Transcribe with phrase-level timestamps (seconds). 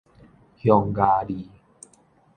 [0.57, 1.47] 匈牙利